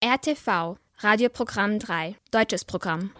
RTV, 0.00 0.76
Radioprogramm 1.00 1.80
3, 1.80 2.14
deutsches 2.30 2.64
Programm. 2.64 3.10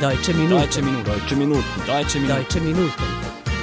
Deutsche 0.00 0.32
Minuten. 0.34 0.60
Deutsche 0.60 0.82
Minuten. 0.82 1.04
Deutsche 1.04 1.34
Minuten. 1.34 1.64
Deutsche 1.84 2.20
Minuten. 2.20 2.30
Deutsche 2.30 2.60
Minuten. 2.60 2.92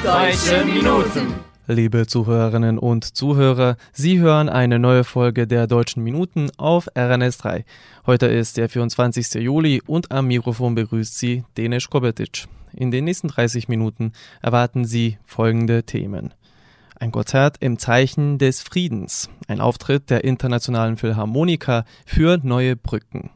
Deutsche 0.03 0.65
Minuten. 0.65 1.33
Liebe 1.67 2.05
Zuhörerinnen 2.05 2.77
und 2.77 3.05
Zuhörer, 3.15 3.77
Sie 3.93 4.19
hören 4.19 4.49
eine 4.49 4.77
neue 4.77 5.05
Folge 5.05 5.47
der 5.47 5.67
Deutschen 5.67 6.03
Minuten 6.03 6.51
auf 6.57 6.89
RNS 6.97 7.37
3. 7.37 7.63
Heute 8.05 8.25
ist 8.25 8.57
der 8.57 8.67
24. 8.67 9.35
Juli 9.35 9.81
und 9.87 10.11
am 10.11 10.27
Mikrofon 10.27 10.75
begrüßt 10.75 11.17
Sie 11.17 11.45
Denis 11.55 11.89
Kobetic. 11.89 12.47
In 12.73 12.91
den 12.91 13.05
nächsten 13.05 13.29
30 13.29 13.69
Minuten 13.69 14.11
erwarten 14.41 14.83
Sie 14.83 15.17
folgende 15.23 15.83
Themen. 15.83 16.33
Ein 17.03 17.11
Konzert 17.11 17.57
im 17.59 17.79
Zeichen 17.79 18.37
des 18.37 18.61
Friedens, 18.61 19.29
ein 19.49 19.59
Auftritt 19.59 20.09
der 20.09 20.23
Internationalen 20.23 20.95
Philharmoniker 20.95 21.83
für 22.05 22.39
neue 22.43 22.77
Brücken. 22.77 23.29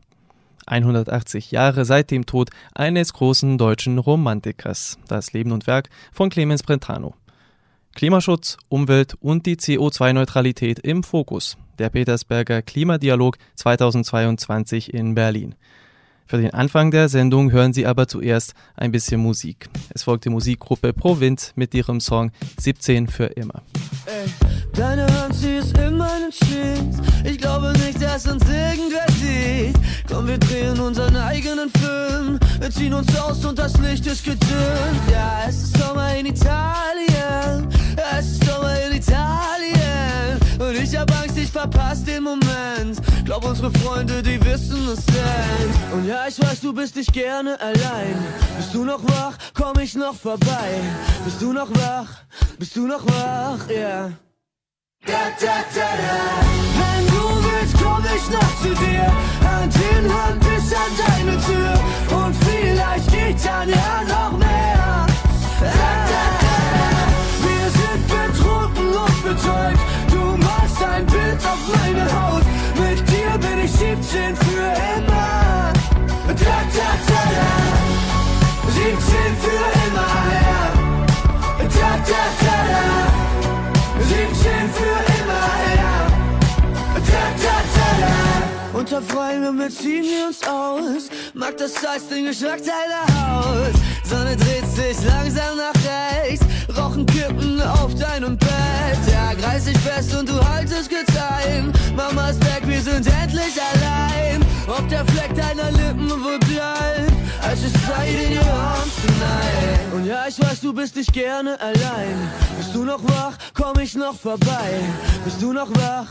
180 0.67 1.51
Jahre 1.51 1.83
seit 1.83 2.09
dem 2.09 2.25
Tod 2.25 2.49
eines 2.73 3.11
großen 3.11 3.57
deutschen 3.57 3.97
Romantikers, 3.97 4.97
das 5.09 5.33
Leben 5.33 5.51
und 5.51 5.67
Werk 5.67 5.89
von 6.13 6.29
Clemens 6.29 6.63
Brentano. 6.63 7.15
Klimaschutz, 7.93 8.55
Umwelt 8.69 9.15
und 9.19 9.45
die 9.45 9.57
CO2-Neutralität 9.57 10.79
im 10.79 11.03
Fokus. 11.03 11.57
Der 11.77 11.89
Petersberger 11.89 12.61
Klimadialog 12.61 13.37
2022 13.55 14.93
in 14.93 15.13
Berlin. 15.13 15.55
Für 16.27 16.37
den 16.37 16.53
Anfang 16.53 16.91
der 16.91 17.07
Sendung 17.07 17.51
hören 17.53 17.71
Sie 17.71 17.85
aber 17.85 18.07
zuerst 18.07 18.53
ein 18.75 18.91
bisschen 18.91 19.21
Musik. 19.21 19.69
Es 19.95 20.03
folgt 20.03 20.25
die 20.25 20.29
Musikgruppe 20.29 20.91
Provinz 20.91 21.53
mit 21.55 21.73
ihrem 21.73 22.01
Song 22.01 22.31
17 22.59 23.07
für 23.07 23.27
immer. 23.27 23.63
Ey, 24.05 24.27
sie 25.37 25.55
ist 25.57 25.77
in 25.77 25.97
meinen 25.97 26.31
Jeans. 26.31 26.97
Ich 27.23 27.37
glaube 27.37 27.73
nicht, 27.73 28.01
dass 28.01 28.25
uns 28.25 28.43
irgendwer 28.49 29.05
sieht. 29.19 29.75
Komm, 30.09 30.27
wir 30.27 30.37
drehen 30.37 30.79
unseren 30.79 31.15
eigenen 31.15 31.69
Film. 31.69 32.39
Wir 32.59 32.71
ziehen 32.71 32.93
uns 32.93 33.07
aus 33.19 33.45
und 33.45 33.57
das 33.59 33.77
Licht 33.77 34.05
ist 34.07 34.23
gedimmt. 34.23 35.01
Ja, 35.11 35.43
es 35.47 35.63
ist 35.63 35.77
Sommer 35.77 36.15
in 36.15 36.27
Italien. 36.27 37.67
Es 38.17 38.25
ist 38.25 38.45
Sommer 38.45 38.73
in 38.81 38.97
Italien. 38.97 40.39
Und 40.59 40.75
ich 40.81 40.97
hab 40.97 41.11
Angst, 41.21 41.37
ich 41.37 41.51
verpasse 41.51 42.05
den 42.05 42.23
Moment. 42.23 42.97
Glaub, 43.25 43.45
unsere 43.45 43.71
Freunde, 43.71 44.23
die 44.23 44.43
wissen 44.43 44.87
es 44.89 45.05
denn. 45.05 45.97
Und 45.97 46.07
ja, 46.07 46.27
ich 46.27 46.41
weiß, 46.41 46.61
du 46.61 46.73
bist 46.73 46.95
nicht 46.95 47.13
gerne 47.13 47.59
allein. 47.59 48.15
Bist 48.57 48.73
du 48.73 48.83
noch 48.83 49.03
wach? 49.03 49.37
Komm 49.53 49.79
ich 49.79 49.93
noch 49.95 50.15
vorbei. 50.15 50.81
Bist 51.25 51.41
du 51.41 51.53
noch 51.53 51.69
wach? 51.75 52.23
Bist 52.57 52.75
du 52.75 52.87
noch 52.87 53.05
wach? 53.05 53.69
Ja. 53.69 53.75
Yeah. 53.75 54.26
Da, 55.07 55.31
da, 55.39 55.63
da. 55.73 55.89
Wenn 56.79 57.07
du 57.07 57.23
willst, 57.45 57.75
komm 57.81 58.03
ich 58.13 58.29
noch 58.29 58.61
zu 58.61 58.75
dir. 58.75 59.07
Hand 59.47 59.73
in 59.75 60.13
Hand 60.13 60.39
bis 60.41 60.73
an 60.73 60.91
deine 60.99 61.37
Tür. 61.45 61.73
Und 62.17 62.35
vielleicht 62.43 63.09
geht 63.09 63.45
dann 63.45 63.69
ja 63.69 64.03
noch 64.05 64.37
mehr. 64.37 65.05
Wir 67.45 67.65
sind 67.79 68.07
betrunken 68.07 68.87
und 68.87 69.23
betäubt. 69.23 69.79
Du 70.11 70.35
malst 70.45 70.83
ein 70.83 71.05
Bild 71.05 71.39
auf 71.45 71.61
meine 71.73 72.05
Haut. 72.11 72.43
Mit 72.75 72.99
dir 73.09 73.37
bin 73.37 73.63
ich 73.63 73.71
17 73.71 74.35
für 74.35 74.73
immer. 74.97 75.71
Da, 76.27 76.33
da, 76.33 76.89
da, 77.07 77.21
da. 77.37 77.49
17 78.73 79.16
da. 88.97 89.07
Unter 89.07 89.13
freiem 89.13 89.43
Himmel 89.43 89.69
ziehen 89.71 90.05
uns 90.27 90.41
aus. 90.47 91.09
Mag 91.33 91.57
das 91.57 91.73
Salz 91.75 92.07
den 92.09 92.25
Geschmack 92.25 92.59
deiner 92.59 93.05
Haut. 93.13 93.73
Sonne 94.03 94.35
dreht 94.35 94.65
sich 94.67 95.05
langsam 95.05 95.57
nach 95.57 95.73
rechts. 96.23 96.45
Rochen 96.75 97.05
kippen 97.05 97.61
auf 97.61 97.93
deinem 97.95 98.37
Bett. 98.37 98.99
Ja, 99.11 99.33
greif 99.33 99.65
dich 99.65 99.77
fest 99.79 100.15
und 100.15 100.29
du 100.29 100.39
haltest 100.49 100.89
gezeim. 100.89 101.71
Mama 101.95 102.29
ist 102.29 102.43
weg, 102.45 102.63
wir 102.65 102.81
sind 102.81 103.07
endlich 103.21 103.55
allein. 103.73 104.43
Ob 104.67 104.87
der 104.89 105.05
Fleck 105.05 105.33
deiner 105.35 105.71
Lippen 105.71 106.09
wohl 106.09 106.39
bleibt. 106.39 107.13
Es 107.51 107.63
ist 107.63 107.75
Zeit 107.85 108.09
in 108.09 108.37
your 108.37 108.43
arms 108.43 108.93
tonight. 109.05 109.93
Und 109.93 110.05
ja, 110.05 110.25
ich 110.27 110.39
weiß, 110.39 110.61
du 110.61 110.73
bist 110.73 110.95
nicht 110.95 111.13
gerne 111.13 111.59
allein. 111.59 112.31
Bist 112.57 112.73
du 112.73 112.83
noch 112.83 113.03
wach? 113.03 113.37
Komm 113.53 113.79
ich 113.79 113.95
noch 113.95 114.15
vorbei. 114.15 114.81
Bist 115.23 115.41
du 115.41 115.53
noch 115.53 115.69
wach? 115.75 116.07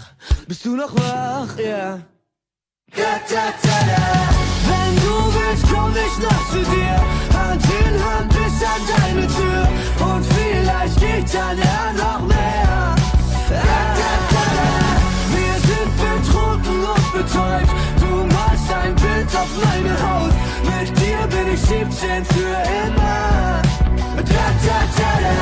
Bist 0.47 0.65
du 0.65 0.77
noch 0.77 0.95
wach? 0.95 1.59
Yeah. 1.59 2.16
Wenn 2.93 3.01
du 4.97 5.35
willst, 5.35 5.65
komm 5.73 5.93
ich 5.93 6.19
noch 6.23 6.49
zu 6.51 6.59
dir. 6.59 6.97
Hand 7.37 7.63
in 7.65 8.05
Hand 8.05 8.29
bis 8.29 8.63
an 8.63 8.83
deine 8.89 9.27
Tür. 9.27 9.69
Und 10.07 10.25
vielleicht 10.27 11.01
geht 11.01 11.35
dann 11.35 11.59
ja 11.59 11.93
noch 11.93 12.21
mehr. 12.27 12.95
Wir 15.35 15.55
sind 15.69 15.97
betrunken 15.97 16.85
und 16.85 17.13
betäubt. 17.13 17.73
Du 18.01 18.27
malst 18.27 18.73
ein 18.73 18.95
Bild 18.95 19.37
auf 19.37 19.49
meine 19.65 19.95
Haut. 20.03 20.33
Mit 20.65 20.89
dir 20.99 21.27
bin 21.27 21.47
ich 21.55 21.61
17 21.61 22.25
für 22.25 22.57
immer. 22.87 23.63
Da, 24.17 24.23
da, 24.25 24.79
da, 24.97 25.11
da. 25.23 25.35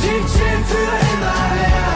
17 0.00 0.64
für 0.64 0.92
immer, 1.14 1.46
ja. 1.62 1.88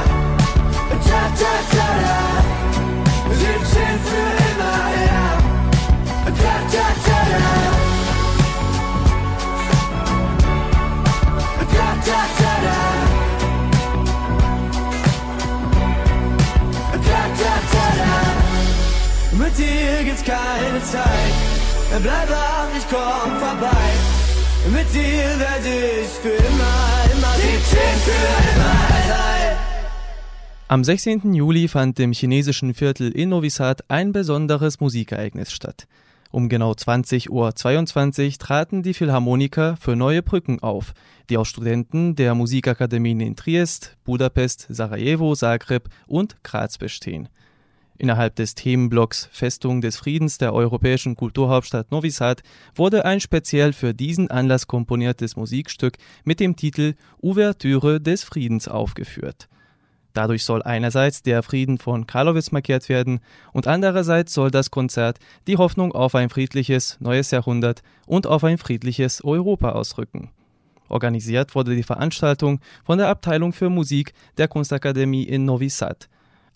Keine 20.28 20.82
Zeit. 20.82 21.34
Bleib 22.02 22.28
wach, 22.28 22.68
ich 22.76 22.86
komm 22.90 23.30
vorbei. 23.38 23.88
Mit 24.70 24.88
dir 24.92 25.24
werde 25.44 26.02
ich 26.02 26.08
für 26.22 26.28
immer, 26.28 26.78
immer 27.14 27.34
17 27.34 27.78
für 28.04 28.28
immer 28.52 28.78
sein. 29.08 29.56
Am 30.68 30.84
16. 30.84 31.32
Juli 31.32 31.66
fand 31.66 31.98
im 31.98 32.12
chinesischen 32.12 32.74
Viertel 32.74 33.10
in 33.10 33.30
Novi 33.30 33.48
Sad 33.48 33.84
ein 33.88 34.12
besonderes 34.12 34.80
Musikereignis 34.80 35.50
statt. 35.50 35.88
Um 36.30 36.50
genau 36.50 36.72
20.22 36.72 37.30
Uhr 37.30 38.38
traten 38.38 38.82
die 38.82 38.92
Philharmoniker 38.92 39.78
für 39.80 39.96
neue 39.96 40.22
Brücken 40.22 40.60
auf, 40.60 40.92
die 41.30 41.38
aus 41.38 41.48
Studenten 41.48 42.16
der 42.16 42.34
Musikakademien 42.34 43.20
in 43.20 43.34
Triest, 43.34 43.96
Budapest, 44.04 44.66
Sarajevo, 44.68 45.34
Zagreb 45.34 45.88
und 46.06 46.36
Graz 46.42 46.76
bestehen. 46.76 47.30
Innerhalb 48.00 48.36
des 48.36 48.54
Themenblocks 48.54 49.28
Festung 49.32 49.80
des 49.80 49.96
Friedens 49.96 50.38
der 50.38 50.54
europäischen 50.54 51.16
Kulturhauptstadt 51.16 51.90
Novi 51.90 52.10
Sad 52.10 52.42
wurde 52.76 53.04
ein 53.04 53.20
speziell 53.20 53.72
für 53.72 53.92
diesen 53.92 54.30
Anlass 54.30 54.68
komponiertes 54.68 55.34
Musikstück 55.34 55.96
mit 56.24 56.38
dem 56.38 56.54
Titel 56.54 56.94
Ouvertüre 57.20 58.00
des 58.00 58.22
Friedens 58.22 58.68
aufgeführt. 58.68 59.48
Dadurch 60.12 60.44
soll 60.44 60.62
einerseits 60.62 61.22
der 61.22 61.42
Frieden 61.42 61.78
von 61.78 62.06
Karlowitz 62.06 62.52
markiert 62.52 62.88
werden 62.88 63.18
und 63.52 63.66
andererseits 63.66 64.32
soll 64.32 64.52
das 64.52 64.70
Konzert 64.70 65.18
die 65.48 65.56
Hoffnung 65.56 65.92
auf 65.92 66.14
ein 66.14 66.30
friedliches 66.30 66.98
neues 67.00 67.32
Jahrhundert 67.32 67.82
und 68.06 68.28
auf 68.28 68.44
ein 68.44 68.58
friedliches 68.58 69.24
Europa 69.24 69.72
ausdrücken. 69.72 70.30
Organisiert 70.88 71.54
wurde 71.56 71.74
die 71.74 71.82
Veranstaltung 71.82 72.60
von 72.84 72.98
der 72.98 73.08
Abteilung 73.08 73.52
für 73.52 73.70
Musik 73.70 74.12
der 74.38 74.48
Kunstakademie 74.48 75.24
in 75.24 75.44
Novi 75.44 75.68
Sad. 75.68 76.08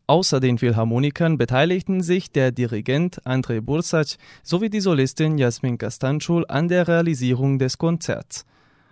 Außer 0.07 0.41
den 0.41 0.59
Philharmonikern 0.59 1.39
beteiligten 1.39 2.03
sich 2.03 2.31
der 2.31 2.51
Dirigent 2.53 3.25
Andrei 3.25 3.61
Bursac 3.61 4.17
sowie 4.43 4.69
die 4.69 4.81
Solistin 4.81 5.39
Jasmin 5.39 5.79
Kastanschul 5.79 6.45
an 6.49 6.69
der 6.69 6.89
Realisierung 6.89 7.59
des 7.59 7.79
Konzerts. 7.79 8.45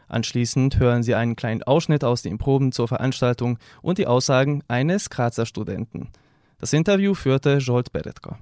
Anschließend 0.09 0.79
hören 0.79 1.03
Sie 1.03 1.15
einen 1.15 1.37
kleinen 1.37 1.63
Ausschnitt 1.63 2.05
aus 2.05 2.23
den 2.23 2.39
Proben 2.39 2.73
zur 2.73 2.89
Veranstaltung 2.89 3.59
und 3.83 3.99
die 3.99 4.07
Aussagen 4.07 4.63
eines 4.67 5.11
Grazer 5.11 5.47
Studenten. 5.47 6.09
Das 6.59 6.73
Interview 6.73 7.15
führte 7.15 7.59
Jolt 7.59 7.93
Beretko. 7.93 8.37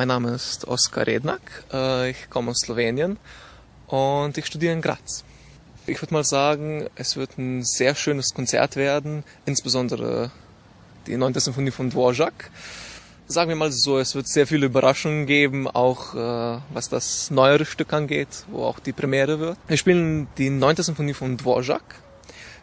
Mein 0.00 0.08
Name 0.08 0.30
ist 0.30 0.66
Oskar 0.66 1.06
Rednak, 1.06 1.42
uh, 1.74 2.04
ich 2.04 2.30
komme 2.30 2.52
aus 2.52 2.60
Slowenien 2.60 3.18
und 3.86 4.38
ich 4.38 4.46
studiere 4.46 4.72
in 4.72 4.80
Graz. 4.80 5.24
Ich 5.86 6.00
würde 6.00 6.14
mal 6.14 6.24
sagen, 6.24 6.88
es 6.94 7.16
wird 7.16 7.36
ein 7.36 7.62
sehr 7.64 7.94
schönes 7.94 8.32
Konzert 8.32 8.76
werden, 8.76 9.24
insbesondere 9.44 10.30
die 11.06 11.18
9. 11.18 11.34
Symphonie 11.34 11.70
von 11.70 11.90
Dvorak. 11.90 12.50
Sagen 13.26 13.50
wir 13.50 13.56
mal 13.56 13.70
so, 13.70 13.98
es 13.98 14.14
wird 14.14 14.26
sehr 14.26 14.46
viele 14.46 14.64
Überraschungen 14.64 15.26
geben, 15.26 15.68
auch 15.68 16.14
äh, 16.14 16.62
was 16.72 16.88
das 16.88 17.30
neuere 17.30 17.66
Stück 17.66 17.92
angeht, 17.92 18.46
wo 18.50 18.64
auch 18.64 18.78
die 18.78 18.94
Premiere 18.94 19.38
wird. 19.38 19.58
Wir 19.68 19.76
spielen 19.76 20.28
die 20.38 20.48
9. 20.48 20.76
Symphonie 20.76 21.12
von 21.12 21.36
Dvorak. 21.36 21.96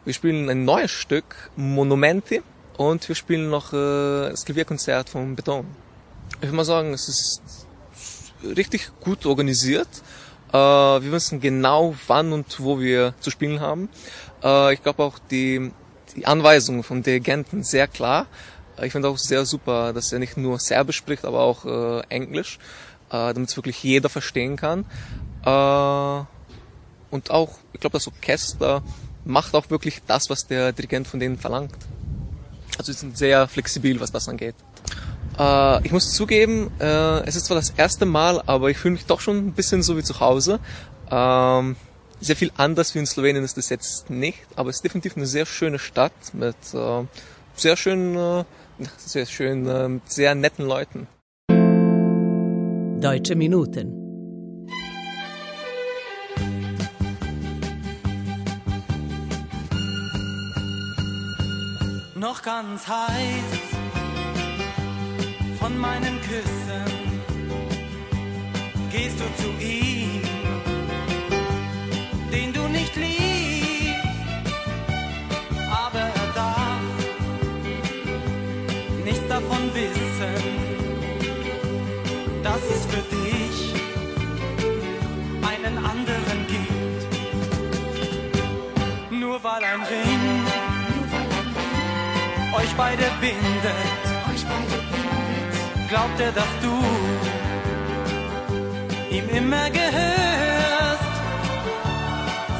Wir 0.05 0.13
spielen 0.15 0.49
ein 0.49 0.65
neues 0.65 0.89
Stück, 0.89 1.51
Monumenti, 1.55 2.41
und 2.77 3.07
wir 3.07 3.15
spielen 3.15 3.51
noch 3.51 3.73
äh, 3.73 4.31
das 4.31 4.43
Klavierkonzert 4.43 5.09
von 5.09 5.35
Beton. 5.35 5.67
Ich 6.39 6.43
würde 6.43 6.55
mal 6.55 6.65
sagen, 6.65 6.93
es 6.93 7.09
ist 7.09 7.41
richtig 8.43 8.91
gut 9.01 9.25
organisiert. 9.25 9.87
Äh, 10.49 10.53
wir 10.53 11.11
wissen 11.11 11.41
genau, 11.41 11.95
wann 12.05 12.31
und 12.31 12.59
wo 12.59 12.79
wir 12.79 13.15
zu 13.21 13.31
spielen 13.31 13.59
haben. 13.59 13.89
Äh, 14.43 14.75
ich 14.75 14.83
glaube 14.83 15.01
auch 15.01 15.17
die, 15.17 15.71
die 16.15 16.27
Anweisungen 16.27 16.83
von 16.83 17.01
Dirigenten 17.01 17.63
sehr 17.63 17.87
klar. 17.87 18.27
Ich 18.83 18.91
finde 18.91 19.09
auch 19.09 19.17
sehr 19.17 19.45
super, 19.47 19.93
dass 19.93 20.13
er 20.13 20.19
nicht 20.19 20.37
nur 20.37 20.59
Serbisch 20.59 20.97
spricht, 20.97 21.25
aber 21.25 21.39
auch 21.39 21.65
äh, 21.65 22.01
Englisch, 22.09 22.59
äh, 23.09 23.33
damit 23.33 23.49
es 23.49 23.55
wirklich 23.57 23.81
jeder 23.81 24.07
verstehen 24.07 24.57
kann. 24.57 24.85
Äh, 25.43 26.25
und 27.09 27.31
auch, 27.31 27.57
ich 27.73 27.79
glaube, 27.79 27.97
das 27.97 28.07
Orchester 28.07 28.83
macht 29.25 29.55
auch 29.55 29.71
wirklich 29.71 30.03
das, 30.05 30.29
was 30.29 30.45
der 30.45 30.71
Dirigent 30.71 31.07
von 31.07 31.19
denen 31.19 31.39
verlangt. 31.39 31.73
Also 32.77 32.91
sie 32.91 32.99
sind 32.99 33.17
sehr 33.17 33.47
flexibel, 33.47 33.99
was 33.99 34.11
das 34.11 34.29
angeht. 34.29 34.55
Äh, 35.37 35.85
ich 35.85 35.91
muss 35.91 36.13
zugeben, 36.13 36.71
äh, 36.79 37.19
es 37.27 37.35
ist 37.35 37.45
zwar 37.45 37.55
das 37.55 37.71
erste 37.71 38.05
Mal, 38.05 38.41
aber 38.45 38.69
ich 38.69 38.77
fühle 38.77 38.93
mich 38.93 39.05
doch 39.05 39.19
schon 39.19 39.37
ein 39.37 39.53
bisschen 39.53 39.83
so 39.83 39.97
wie 39.97 40.03
zu 40.03 40.19
Hause. 40.19 40.59
Ähm, 41.11 41.75
sehr 42.19 42.35
viel 42.35 42.51
anders 42.57 42.95
wie 42.95 42.99
in 42.99 43.05
Slowenien 43.05 43.43
ist 43.43 43.57
es 43.57 43.69
jetzt 43.69 44.09
nicht, 44.09 44.39
aber 44.55 44.69
es 44.69 44.77
ist 44.77 44.83
definitiv 44.83 45.15
eine 45.15 45.27
sehr 45.27 45.45
schöne 45.45 45.79
Stadt 45.79 46.33
mit 46.33 46.55
äh, 46.73 47.03
sehr 47.55 47.77
schönen, 47.77 48.15
äh, 48.15 48.43
sehr 48.97 49.25
schön, 49.25 49.67
äh, 49.67 49.99
sehr 50.05 50.35
netten 50.35 50.65
Leuten. 50.65 51.07
Deutsche 52.99 53.35
Minuten. 53.35 53.93
Noch 62.15 62.41
ganz 62.41 62.87
heiß 62.87 63.66
von 65.67 65.77
meinen 65.79 66.17
Küssen 66.21 66.85
gehst 68.89 69.19
du 69.19 69.25
zu 69.41 69.49
ihm, 69.59 70.21
den 72.31 72.53
du 72.53 72.61
nicht 72.69 72.95
liebst, 72.95 73.97
aber 75.83 75.99
er 75.99 76.27
darf 76.35 76.81
nichts 79.03 79.27
davon 79.27 79.63
wissen, 79.73 80.37
dass 82.43 82.61
es 82.75 82.85
für 82.85 83.03
dich 83.17 83.57
einen 85.51 85.77
anderen 85.77 86.39
gibt. 86.47 87.01
Nur 89.11 89.43
weil 89.43 89.63
ein 89.65 89.81
Ring 89.81 90.45
euch 92.55 92.73
beide 92.77 93.03
bindet 93.19 94.06
glaubt 95.87 96.19
er, 96.19 96.31
dass 96.31 96.51
du 96.61 96.73
ihm 99.15 99.29
immer 99.29 99.69
gehörst. 99.69 101.11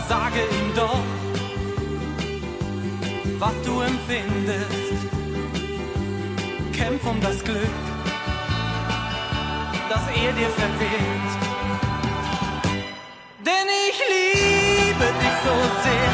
Sage 0.08 0.40
ihm 0.58 0.74
doch, 0.76 1.04
was 3.40 3.56
du 3.66 3.82
empfindest. 3.82 4.98
Kämpf 6.74 7.06
um 7.06 7.20
das 7.22 7.44
Glück, 7.44 7.76
das 9.90 10.04
er 10.24 10.32
dir 10.34 10.52
verwehrt. 10.62 11.32
Denn 13.46 13.68
ich 13.90 13.98
liebe 14.14 15.06
dich 15.22 15.38
so 15.46 15.56
sehr, 15.84 16.07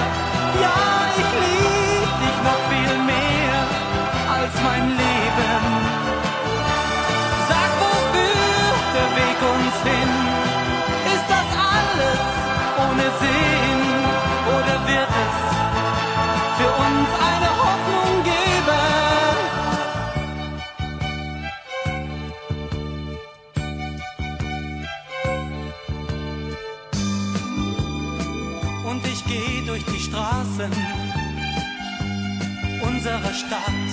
unserer 33.03 33.33
Stadt. 33.33 33.89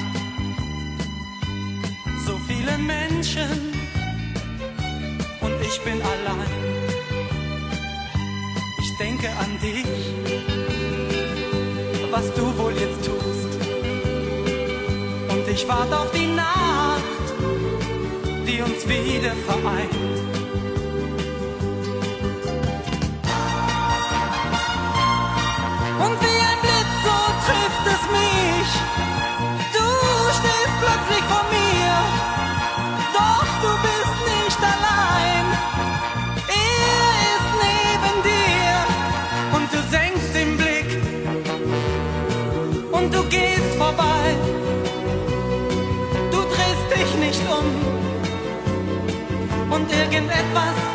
So 2.25 2.39
viele 2.47 2.79
Menschen 2.79 3.71
ich 5.63 5.81
bin 5.83 6.01
allein. 6.03 6.51
Ich 8.81 8.97
denke 8.99 9.29
an 9.29 9.59
dich, 9.63 9.87
was 12.11 12.33
du 12.35 12.59
wohl 12.59 12.73
jetzt 12.73 13.05
tust. 13.05 13.53
Und 15.29 15.49
ich 15.49 15.69
warte 15.69 15.97
auf 15.97 16.11
die 16.11 16.27
Nacht, 16.27 17.27
die 18.47 18.63
uns 18.63 18.89
wieder 18.89 19.35
vereint. 19.47 20.10
Irgendetwas 50.41 50.90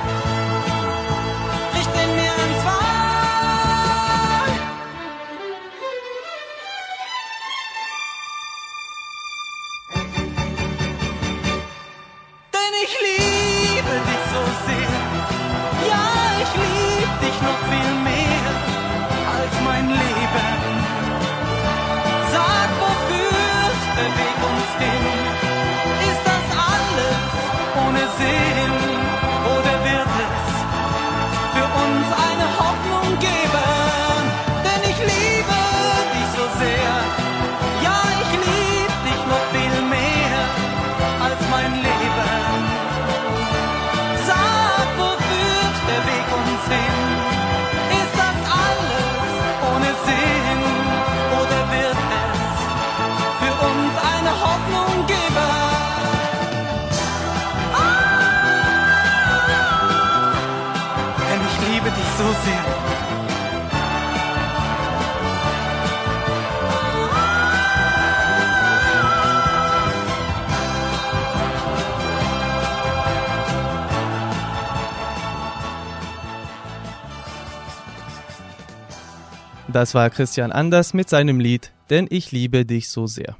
Das 79.75 79.93
war 79.93 80.09
Christian 80.09 80.53
Anders 80.53 80.93
mit 80.93 81.09
seinem 81.09 81.41
Lied 81.41 81.73
Denn 81.89 82.07
ich 82.09 82.31
liebe 82.31 82.65
dich 82.65 82.87
so 82.87 83.07
sehr. 83.07 83.35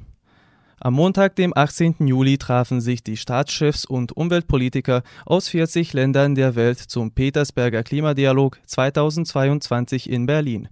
Am 0.78 0.92
Montag, 0.92 1.34
dem 1.34 1.56
18. 1.56 1.94
Juli, 2.00 2.36
trafen 2.36 2.82
sich 2.82 3.02
die 3.02 3.16
Staatschefs 3.16 3.86
und 3.86 4.12
Umweltpolitiker 4.14 5.02
aus 5.24 5.48
40 5.48 5.94
Ländern 5.94 6.34
der 6.34 6.54
Welt 6.54 6.78
zum 6.78 7.12
Petersberger 7.12 7.82
Klimadialog 7.82 8.60
2022 8.66 10.10
in 10.10 10.26
Berlin. 10.26 10.68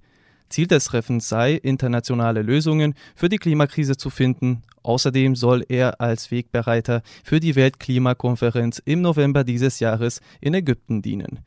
Ziel 0.51 0.67
des 0.67 0.85
Treffens 0.85 1.31
sei, 1.31 1.55
internationale 1.55 2.43
Lösungen 2.43 2.93
für 3.15 3.31
die 3.31 3.39
Klimakrise 3.39 3.97
zu 3.97 4.11
finden. 4.11 4.65
Außerdem 4.83 5.35
soll 5.35 5.65
er 5.67 5.99
als 5.99 6.31
Wegbereiter 6.31 7.01
für 7.23 7.41
die 7.41 7.57
Weltklimakonferenz 7.57 8.83
im 8.85 9.01
November 9.01 9.45
dieses 9.45 9.81
Jahres 9.81 10.21
in 10.43 10.53
Ägypten 10.53 11.01
dienen. 11.01 11.41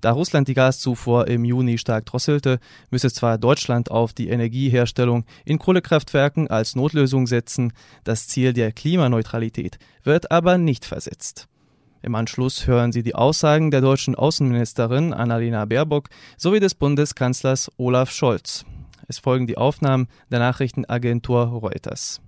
Da 0.00 0.12
Russland 0.12 0.46
die 0.46 0.54
Gaszufuhr 0.54 1.26
im 1.26 1.44
Juni 1.44 1.78
stark 1.78 2.06
drosselte, 2.06 2.60
müsse 2.90 3.12
zwar 3.12 3.36
Deutschland 3.36 3.90
auf 3.90 4.12
die 4.12 4.28
Energieherstellung 4.28 5.24
in 5.44 5.58
Kohlekraftwerken 5.58 6.48
als 6.48 6.76
Notlösung 6.76 7.26
setzen, 7.26 7.72
das 8.04 8.28
Ziel 8.28 8.52
der 8.52 8.72
Klimaneutralität 8.72 9.78
wird 10.04 10.30
aber 10.30 10.56
nicht 10.58 10.84
versetzt. 10.84 11.48
Im 12.00 12.14
Anschluss 12.14 12.66
hören 12.68 12.92
Sie 12.92 13.02
die 13.02 13.16
Aussagen 13.16 13.72
der 13.72 13.80
deutschen 13.80 14.14
Außenministerin 14.14 15.12
Annalena 15.12 15.64
Baerbock 15.64 16.08
sowie 16.36 16.60
des 16.60 16.74
Bundeskanzlers 16.74 17.72
Olaf 17.76 18.12
Scholz. 18.12 18.64
Es 19.08 19.18
folgen 19.18 19.46
die 19.48 19.58
Aufnahmen 19.58 20.06
der 20.30 20.38
Nachrichtenagentur 20.38 21.44
Reuters. 21.46 22.20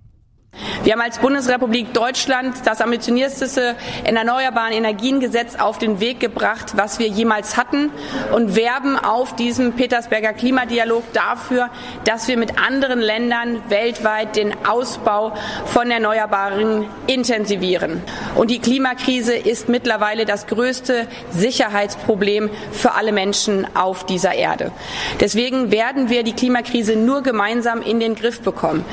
Wir 0.83 0.93
haben 0.93 1.01
als 1.01 1.19
Bundesrepublik 1.19 1.93
Deutschland 1.93 2.55
das 2.65 2.81
ambitionierteste 2.81 3.75
Erneuerbaren 4.03 4.73
Energiengesetz 4.73 5.55
auf 5.55 5.77
den 5.77 5.99
Weg 5.99 6.19
gebracht, 6.19 6.73
was 6.75 6.97
wir 6.97 7.05
jemals 7.05 7.55
hatten 7.55 7.91
und 8.31 8.55
werben 8.55 8.97
auf 8.97 9.35
diesem 9.35 9.73
Petersberger 9.73 10.33
Klimadialog 10.33 11.03
dafür, 11.13 11.69
dass 12.05 12.27
wir 12.27 12.35
mit 12.35 12.57
anderen 12.57 12.99
Ländern 12.99 13.61
weltweit 13.69 14.35
den 14.35 14.55
Ausbau 14.65 15.33
von 15.65 15.91
Erneuerbaren 15.91 16.87
intensivieren. 17.05 18.01
Und 18.33 18.49
die 18.49 18.59
Klimakrise 18.59 19.35
ist 19.35 19.69
mittlerweile 19.69 20.25
das 20.25 20.47
größte 20.47 21.05
Sicherheitsproblem 21.29 22.49
für 22.71 22.93
alle 22.93 23.11
Menschen 23.11 23.67
auf 23.75 24.07
dieser 24.07 24.33
Erde. 24.33 24.71
Deswegen 25.19 25.69
werden 25.69 26.09
wir 26.09 26.23
die 26.23 26.33
Klimakrise 26.33 26.95
nur 26.95 27.21
gemeinsam 27.21 27.83
in 27.83 27.99
den 27.99 28.15
Griff 28.15 28.41
bekommen. 28.41 28.83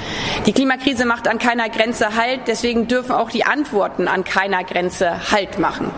Die 0.45 0.52
Klimakrise 0.52 1.07
macht 1.07 1.26
an 1.28 1.38
keiner 1.38 1.71
Grenze 1.78 2.16
Halt. 2.16 2.40
Deswegen 2.49 2.88
dürfen 2.88 3.12
auch 3.12 3.30
die 3.30 3.44
Antworten 3.44 4.08
an 4.08 4.25
keiner 4.25 4.64
Grenze 4.64 5.30
Halt 5.30 5.58
machen. 5.58 5.90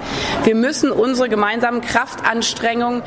Wir 0.44 0.54
müssen 0.54 0.92
unsere 0.92 1.28
gemeinsamen 1.28 1.80
Kraftanstrengungen 1.80 3.02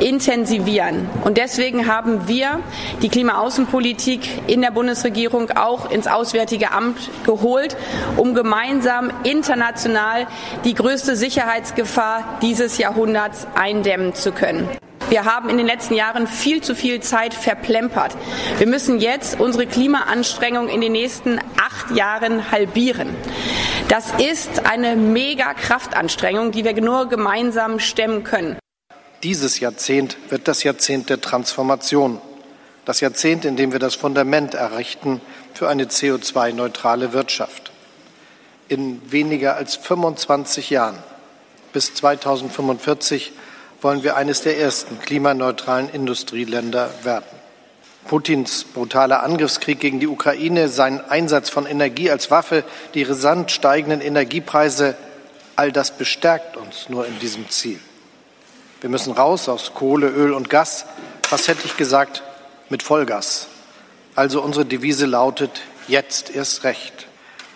intensivieren. 0.00 1.10
Und 1.24 1.36
deswegen 1.36 1.86
haben 1.86 2.28
wir 2.28 2.60
die 3.02 3.08
Klimaaußenpolitik 3.08 4.48
in 4.48 4.62
der 4.62 4.70
Bundesregierung 4.70 5.50
auch 5.50 5.90
ins 5.90 6.06
Auswärtige 6.06 6.70
Amt 6.70 7.10
geholt, 7.24 7.76
um 8.16 8.34
gemeinsam 8.34 9.10
international 9.24 10.26
die 10.64 10.74
größte 10.74 11.16
Sicherheitsgefahr 11.16 12.38
dieses 12.40 12.78
Jahrhunderts 12.78 13.46
eindämmen 13.54 14.14
zu 14.14 14.30
können. 14.30 14.68
Wir 15.12 15.26
haben 15.26 15.50
in 15.50 15.58
den 15.58 15.66
letzten 15.66 15.92
Jahren 15.92 16.26
viel 16.26 16.62
zu 16.62 16.74
viel 16.74 17.00
Zeit 17.00 17.34
verplempert. 17.34 18.16
Wir 18.56 18.66
müssen 18.66 18.98
jetzt 18.98 19.38
unsere 19.38 19.66
Klimaanstrengungen 19.66 20.70
in 20.70 20.80
den 20.80 20.92
nächsten 20.92 21.38
acht 21.58 21.90
Jahren 21.94 22.50
halbieren. 22.50 23.14
Das 23.90 24.06
ist 24.18 24.64
eine 24.64 24.96
mega 24.96 25.52
Kraftanstrengung, 25.52 26.50
die 26.50 26.64
wir 26.64 26.72
nur 26.80 27.10
gemeinsam 27.10 27.78
stemmen 27.78 28.24
können. 28.24 28.56
Dieses 29.22 29.60
Jahrzehnt 29.60 30.16
wird 30.30 30.48
das 30.48 30.62
Jahrzehnt 30.62 31.10
der 31.10 31.20
Transformation. 31.20 32.18
Das 32.86 33.00
Jahrzehnt, 33.00 33.44
in 33.44 33.56
dem 33.56 33.72
wir 33.72 33.80
das 33.80 33.94
Fundament 33.94 34.54
errichten 34.54 35.20
für 35.52 35.68
eine 35.68 35.84
CO2-neutrale 35.84 37.12
Wirtschaft. 37.12 37.70
In 38.66 39.12
weniger 39.12 39.56
als 39.56 39.76
25 39.76 40.70
Jahren 40.70 40.96
bis 41.74 41.92
2045 41.92 43.34
wollen 43.82 44.02
wir 44.02 44.16
eines 44.16 44.40
der 44.42 44.58
ersten 44.58 44.98
klimaneutralen 45.00 45.90
Industrieländer 45.90 46.90
werden. 47.02 47.24
Putins 48.06 48.64
brutaler 48.64 49.22
Angriffskrieg 49.22 49.78
gegen 49.78 50.00
die 50.00 50.08
Ukraine, 50.08 50.68
sein 50.68 51.00
Einsatz 51.08 51.50
von 51.50 51.66
Energie 51.66 52.10
als 52.10 52.30
Waffe, 52.30 52.64
die 52.94 53.02
rasant 53.02 53.50
steigenden 53.50 54.00
Energiepreise, 54.00 54.96
all 55.56 55.70
das 55.70 55.92
bestärkt 55.92 56.56
uns 56.56 56.88
nur 56.88 57.06
in 57.06 57.18
diesem 57.18 57.48
Ziel. 57.50 57.78
Wir 58.80 58.90
müssen 58.90 59.12
raus 59.12 59.48
aus 59.48 59.74
Kohle, 59.74 60.08
Öl 60.08 60.32
und 60.32 60.50
Gas, 60.50 60.86
was 61.30 61.46
hätte 61.46 61.66
ich 61.66 61.76
gesagt, 61.76 62.22
mit 62.68 62.82
Vollgas. 62.82 63.46
Also 64.14 64.42
unsere 64.42 64.64
Devise 64.64 65.06
lautet, 65.06 65.62
jetzt 65.86 66.34
erst 66.34 66.64
recht. 66.64 67.06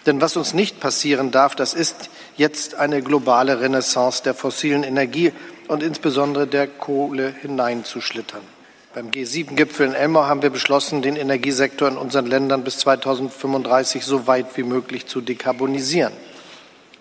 Denn 0.07 0.21
was 0.21 0.37
uns 0.37 0.55
nicht 0.55 0.79
passieren 0.79 1.33
darf, 1.33 1.57
das 1.57 1.75
ist 1.75 2.11
jetzt 2.37 2.77
eine 2.77 3.03
globale 3.03 3.61
Renaissance 3.61 4.23
der 4.23 4.35
fossilen 4.35 4.85
Energie 4.85 5.33
und 5.69 5.83
insbesondere 5.83 6.47
der 6.47 6.67
Kohle 6.67 7.35
hineinzuschlittern. 7.41 8.43
Beim 8.95 9.11
G7-Gipfel 9.11 9.89
in 9.89 9.95
Elmau 9.95 10.25
haben 10.25 10.41
wir 10.41 10.49
beschlossen, 10.51 11.03
den 11.03 11.17
Energiesektor 11.17 11.87
in 11.89 11.99
unseren 11.99 12.27
Ländern 12.27 12.65
bis 12.65 12.79
2035 12.79 14.05
so 14.05 14.27
weit 14.27 14.57
wie 14.57 14.63
möglich 14.63 15.07
zu 15.07 15.21
dekarbonisieren. 15.21 16.15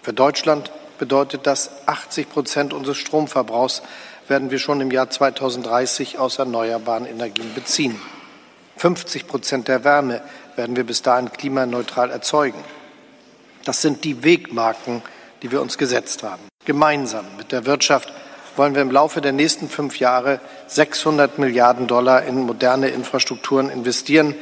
Für 0.01 0.11
Deutschland 0.11 0.71
bedeutet 0.99 1.47
das, 1.47 1.87
80 1.87 2.29
Prozent 2.29 2.73
unseres 2.73 2.97
Stromverbrauchs 2.97 3.81
werden 4.27 4.51
wir 4.51 4.59
schon 4.59 4.81
im 4.81 4.91
Jahr 4.91 5.09
2030 5.09 6.19
aus 6.19 6.37
erneuerbaren 6.37 7.05
Energien 7.05 7.53
beziehen. 7.53 7.99
50 8.77 9.27
Prozent 9.27 9.67
der 9.67 9.83
Wärme 9.83 10.21
werden 10.55 10.75
wir 10.75 10.83
bis 10.83 11.01
dahin 11.01 11.31
klimaneutral 11.31 12.11
erzeugen. 12.11 12.61
Das 13.63 13.81
sind 13.81 14.03
die 14.03 14.23
Wegmarken, 14.23 15.01
die 15.41 15.51
wir 15.51 15.61
uns 15.61 15.77
gesetzt 15.77 16.23
haben. 16.23 16.43
Gemeinsam 16.65 17.25
mit 17.37 17.51
der 17.51 17.65
Wirtschaft 17.65 18.11
wollen 18.57 18.75
wir 18.75 18.81
im 18.81 18.91
Laufe 18.91 19.21
der 19.21 19.31
nächsten 19.31 19.69
fünf 19.69 19.99
Jahre 19.99 20.39
600 20.67 21.39
Milliarden 21.39 21.87
Dollar 21.87 22.23
in 22.23 22.41
moderne 22.41 22.89
Infrastrukturen 22.89 23.69
investieren, 23.69 24.35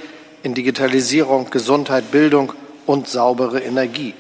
in 0.44 0.54
Digitalisierung, 0.54 1.50
Gesundheit, 1.50 2.12
Bildung 2.12 2.54
und 2.86 3.08
saubere 3.08 3.62
Energie. 3.62 4.14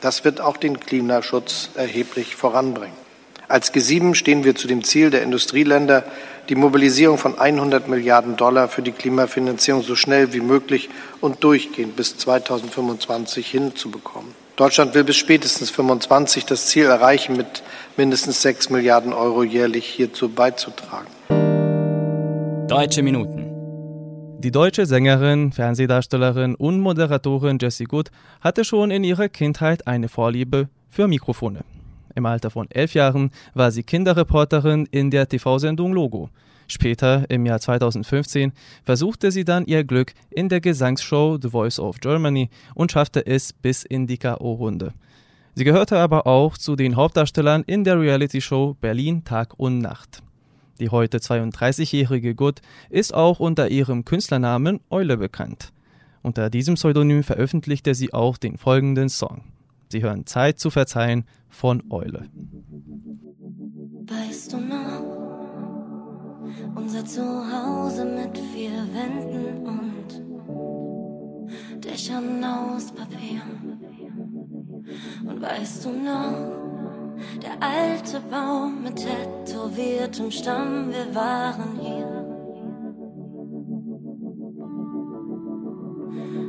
Das 0.00 0.24
wird 0.24 0.40
auch 0.40 0.56
den 0.56 0.80
Klimaschutz 0.80 1.70
erheblich 1.74 2.36
voranbringen. 2.36 3.06
Als 3.48 3.72
G7 3.72 4.14
stehen 4.14 4.44
wir 4.44 4.56
zu 4.56 4.66
dem 4.66 4.82
Ziel 4.82 5.10
der 5.10 5.22
Industrieländer, 5.22 6.04
die 6.48 6.56
Mobilisierung 6.56 7.16
von 7.16 7.38
100 7.38 7.88
Milliarden 7.88 8.36
Dollar 8.36 8.68
für 8.68 8.82
die 8.82 8.92
Klimafinanzierung 8.92 9.82
so 9.82 9.94
schnell 9.94 10.32
wie 10.32 10.40
möglich 10.40 10.90
und 11.20 11.44
durchgehend 11.44 11.96
bis 11.96 12.18
2025 12.18 13.48
hinzubekommen. 13.48 14.45
Deutschland 14.56 14.94
will 14.94 15.04
bis 15.04 15.16
spätestens 15.16 15.70
25 15.70 16.46
das 16.46 16.66
Ziel 16.66 16.86
erreichen, 16.86 17.36
mit 17.36 17.62
mindestens 17.98 18.40
6 18.40 18.70
Milliarden 18.70 19.12
Euro 19.12 19.44
jährlich 19.44 19.84
hierzu 19.84 20.30
beizutragen. 20.30 21.08
Deutsche 22.66 23.02
Minuten. 23.02 23.44
Die 24.38 24.50
deutsche 24.50 24.86
Sängerin, 24.86 25.52
Fernsehdarstellerin 25.52 26.54
und 26.54 26.80
Moderatorin 26.80 27.58
Jessie 27.60 27.84
Good 27.84 28.10
hatte 28.40 28.64
schon 28.64 28.90
in 28.90 29.04
ihrer 29.04 29.28
Kindheit 29.28 29.86
eine 29.86 30.08
Vorliebe 30.08 30.68
für 30.88 31.06
Mikrofone. 31.06 31.60
Im 32.14 32.24
Alter 32.24 32.50
von 32.50 32.70
elf 32.70 32.94
Jahren 32.94 33.32
war 33.52 33.70
sie 33.70 33.82
Kinderreporterin 33.82 34.88
in 34.90 35.10
der 35.10 35.28
TV-Sendung 35.28 35.92
Logo. 35.92 36.30
Später, 36.68 37.24
im 37.28 37.46
Jahr 37.46 37.60
2015, 37.60 38.52
versuchte 38.84 39.30
sie 39.30 39.44
dann 39.44 39.66
ihr 39.66 39.84
Glück 39.84 40.14
in 40.30 40.48
der 40.48 40.60
Gesangsshow 40.60 41.38
The 41.40 41.50
Voice 41.50 41.78
of 41.78 42.00
Germany 42.00 42.50
und 42.74 42.92
schaffte 42.92 43.26
es 43.26 43.52
bis 43.52 43.84
in 43.84 44.06
die 44.06 44.18
K.O.-Runde. 44.18 44.92
Sie 45.54 45.64
gehörte 45.64 45.98
aber 45.98 46.26
auch 46.26 46.58
zu 46.58 46.76
den 46.76 46.96
Hauptdarstellern 46.96 47.62
in 47.66 47.84
der 47.84 47.98
Reality-Show 47.98 48.76
Berlin 48.80 49.24
Tag 49.24 49.58
und 49.58 49.78
Nacht. 49.78 50.22
Die 50.80 50.90
heute 50.90 51.18
32-jährige 51.18 52.34
Gut 52.34 52.60
ist 52.90 53.14
auch 53.14 53.40
unter 53.40 53.70
ihrem 53.70 54.04
Künstlernamen 54.04 54.80
Eule 54.90 55.16
bekannt. 55.16 55.72
Unter 56.22 56.50
diesem 56.50 56.74
Pseudonym 56.74 57.22
veröffentlichte 57.22 57.94
sie 57.94 58.12
auch 58.12 58.36
den 58.36 58.58
folgenden 58.58 59.08
Song. 59.08 59.44
Sie 59.88 60.02
hören 60.02 60.26
Zeit 60.26 60.58
zu 60.58 60.70
verzeihen 60.70 61.24
von 61.48 61.82
Eule. 61.90 62.28
Weißt 64.08 64.52
du 64.52 64.58
noch? 64.58 65.25
Unser 66.74 67.04
Zuhause 67.04 68.04
mit 68.04 68.36
vier 68.52 68.86
Wänden 68.92 69.66
und 69.66 70.24
Dächern 71.84 72.44
aus 72.44 72.92
Papier. 72.92 73.40
Und 75.26 75.42
weißt 75.42 75.84
du 75.84 75.90
noch, 75.90 76.56
der 77.42 77.60
alte 77.60 78.20
Baum 78.30 78.82
mit 78.82 78.96
tätowiertem 78.96 80.30
Stamm, 80.30 80.90
wir 80.90 81.14
waren 81.14 81.78
hier. 81.80 82.24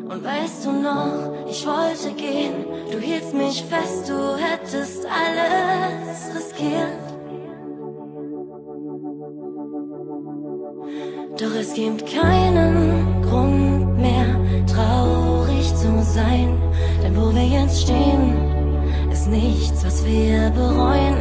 Und 0.09 0.23
weißt 0.23 0.65
du 0.65 0.71
noch, 0.71 1.49
ich 1.49 1.65
wollte 1.65 2.13
gehen, 2.15 2.65
du 2.91 2.99
hieltst 2.99 3.33
mich 3.33 3.63
fest, 3.63 4.09
du 4.09 4.37
hättest 4.37 5.05
alles 5.05 6.35
riskiert. 6.35 7.06
Es 11.67 11.73
gibt 11.73 12.05
keinen 12.05 13.21
Grund 13.23 13.97
mehr, 13.97 14.27
traurig 14.67 15.67
zu 15.75 16.01
sein. 16.01 16.57
Denn 17.03 17.15
wo 17.15 17.33
wir 17.33 17.45
jetzt 17.45 17.81
stehen, 17.81 18.33
ist 19.11 19.27
nichts, 19.27 19.85
was 19.85 20.05
wir 20.05 20.49
bereuen. 20.51 21.17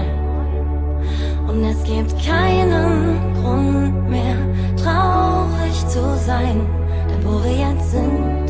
Und 1.49 1.65
es 1.65 1.83
gibt 1.85 2.15
keinen 2.25 3.35
Grund 3.43 4.09
mehr, 4.09 4.37
traurig 4.77 5.77
zu 5.89 6.17
sein. 6.25 6.61
Denn 7.11 7.25
wo 7.25 7.43
wir 7.43 7.57
jetzt 7.67 7.91
sind, 7.91 8.47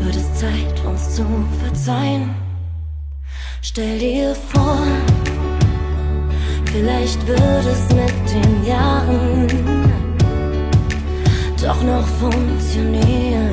wird 0.00 0.16
es 0.16 0.34
Zeit, 0.34 0.84
uns 0.84 1.14
zu 1.14 1.24
verzeihen. 1.62 2.34
Stell 3.60 3.98
dir 3.98 4.34
vor, 4.34 4.78
vielleicht 6.78 7.26
wird 7.26 7.66
es 7.66 7.94
mit 7.94 8.30
den 8.30 8.64
Jahren 8.64 9.46
doch 11.60 11.82
noch 11.82 12.06
funktionieren. 12.06 13.52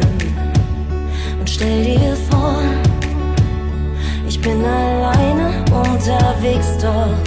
Und 1.39 1.49
stell 1.49 1.83
dir 1.83 2.15
vor, 2.29 2.61
ich 4.27 4.39
bin 4.39 4.63
alleine 4.63 5.65
unterwegs, 5.71 6.77
doch 6.79 7.17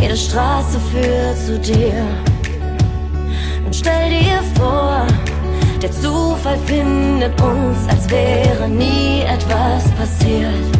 jede 0.00 0.16
Straße 0.16 0.78
führt 0.90 1.38
zu 1.38 1.58
dir. 1.58 2.04
Und 3.64 3.74
stell 3.74 4.10
dir 4.10 4.40
vor, 4.54 5.06
der 5.82 5.90
Zufall 5.92 6.58
findet 6.66 7.40
uns, 7.40 7.88
als 7.88 8.10
wäre 8.10 8.68
nie 8.68 9.22
etwas 9.22 9.90
passiert. 9.92 10.79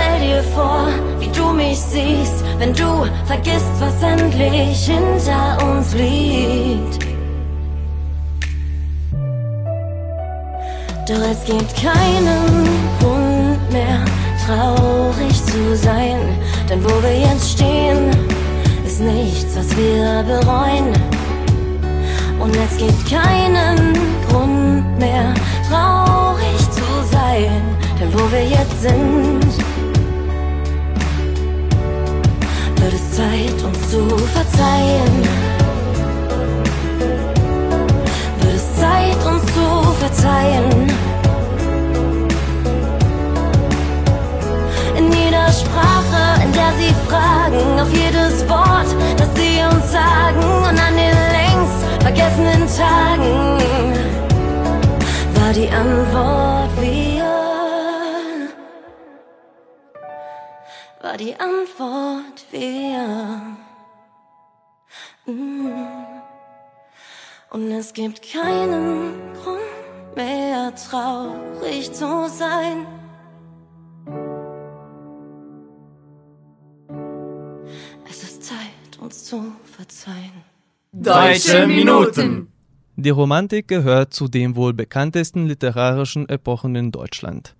Stell 0.00 0.20
dir 0.20 0.42
vor, 0.54 0.88
wie 1.18 1.28
du 1.28 1.52
mich 1.52 1.78
siehst, 1.78 2.44
wenn 2.58 2.72
du 2.72 3.06
vergisst, 3.26 3.72
was 3.78 4.02
endlich 4.02 4.86
hinter 4.86 5.58
uns 5.70 5.94
liegt. 5.94 7.04
Doch 11.08 11.22
es 11.30 11.44
gibt 11.44 11.74
keinen 11.76 12.68
Grund 13.00 13.72
mehr, 13.72 13.98
traurig 14.46 15.44
zu 15.44 15.76
sein, 15.76 16.20
denn 16.68 16.82
wo 16.84 17.02
wir 17.02 17.18
jetzt 17.18 17.52
stehen, 17.52 18.10
ist 18.86 19.00
nichts, 19.00 19.56
was 19.56 19.76
wir 19.76 20.22
bereuen. 20.22 20.92
Und 22.38 22.56
es 22.56 22.76
gibt 22.78 23.10
keinen 23.10 23.92
Grund 24.28 24.98
mehr, 24.98 25.34
traurig 25.68 26.58
zu 26.70 26.88
sein, 27.10 27.60
denn 28.00 28.12
wo 28.14 28.30
wir 28.30 28.44
jetzt 28.44 28.82
sind, 28.82 29.39
wird 32.90 33.00
es 33.00 33.16
Zeit, 33.16 33.62
uns 33.62 33.90
zu 33.90 34.08
verzeihen. 34.08 35.22
Wird 38.40 38.54
es 38.54 38.76
Zeit, 38.76 39.26
uns 39.26 39.44
zu 39.54 39.92
verzeihen. 40.00 40.90
In 44.96 45.12
jeder 45.12 45.48
Sprache, 45.52 46.42
in 46.42 46.52
der 46.52 46.72
sie 46.78 46.94
fragen, 47.08 47.80
auf 47.80 47.92
jedes 47.92 48.48
Wort, 48.48 48.88
das 49.16 49.28
sie 49.34 49.62
uns 49.62 49.92
sagen 49.92 50.42
und 50.42 50.78
an 50.78 50.94
den 50.96 51.16
längst 51.36 51.78
vergessenen 52.00 52.66
Tagen 52.76 53.58
war 55.34 55.52
die 55.52 55.68
Antwort 55.68 56.70
wir. 56.80 57.09
War 61.10 61.16
die 61.16 61.34
Antwort 61.34 62.46
wir. 62.52 63.56
Mm. 65.26 65.72
Und 67.50 67.72
es 67.72 67.92
gibt 67.92 68.22
keinen 68.22 69.14
Grund 69.34 70.14
mehr 70.14 70.72
traurig 70.76 71.92
zu 71.92 72.28
sein. 72.28 72.86
Es 78.08 78.22
ist 78.22 78.44
Zeit, 78.44 79.00
uns 79.00 79.24
zu 79.24 79.50
verzeihen. 79.64 80.44
Deutsche 80.92 81.66
Minuten. 81.66 82.52
Die 82.94 83.10
Romantik 83.10 83.66
gehört 83.66 84.14
zu 84.14 84.28
den 84.28 84.54
wohl 84.54 84.74
bekanntesten 84.74 85.48
literarischen 85.48 86.28
Epochen 86.28 86.76
in 86.76 86.92
Deutschland. 86.92 87.56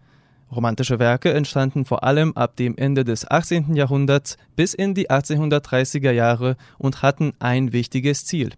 Romantische 0.54 0.98
Werke 0.98 1.32
entstanden 1.32 1.84
vor 1.84 2.02
allem 2.02 2.32
ab 2.32 2.56
dem 2.56 2.76
Ende 2.76 3.04
des 3.04 3.30
18. 3.30 3.76
Jahrhunderts 3.76 4.36
bis 4.56 4.74
in 4.74 4.94
die 4.94 5.08
1830er 5.08 6.10
Jahre 6.10 6.56
und 6.76 7.02
hatten 7.02 7.32
ein 7.38 7.72
wichtiges 7.72 8.24
Ziel, 8.24 8.50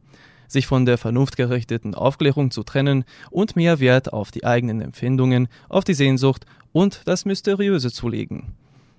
sich 0.49 0.67
von 0.67 0.87
der 0.87 0.97
vernunftgerichteten 0.97 1.95
Aufklärung 1.95 2.51
zu 2.51 2.63
trennen 2.63 3.05
und 3.31 3.57
mehr 3.57 3.79
Wert 3.79 4.11
auf 4.13 4.31
die 4.31 4.45
eigenen 4.45 4.81
Empfindungen, 4.81 5.49
auf 5.69 5.85
die 5.85 5.93
Sehnsucht 5.93 6.47
und 6.73 7.03
das 7.05 7.27
Mysteriöse 7.27 7.93
zu 7.93 8.09
legen. 8.09 8.55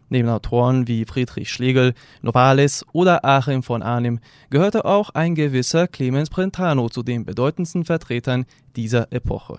Neben 0.09 0.29
Autoren 0.29 0.87
wie 0.87 1.05
Friedrich 1.05 1.49
Schlegel, 1.51 1.95
Novalis 2.21 2.85
oder 2.91 3.25
Achim 3.25 3.63
von 3.63 3.81
Arnim 3.81 4.19
gehörte 4.51 4.85
auch 4.85 5.09
ein 5.09 5.33
gewisser 5.33 5.87
Clemens 5.87 6.29
Brentano 6.29 6.89
zu 6.89 7.01
den 7.01 7.25
bedeutendsten 7.25 7.85
Vertretern 7.85 8.45
dieser 8.75 9.11
Epoche. 9.11 9.57